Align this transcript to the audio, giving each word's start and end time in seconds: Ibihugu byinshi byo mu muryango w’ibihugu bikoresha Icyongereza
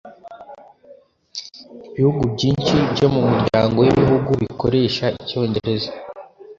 Ibihugu 1.91 2.21
byinshi 2.33 2.75
byo 2.91 3.07
mu 3.13 3.21
muryango 3.31 3.77
w’ibihugu 3.85 4.29
bikoresha 4.41 5.05
Icyongereza 5.19 5.91